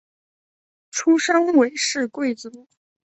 [0.89, 2.67] 出身韦氏贵族。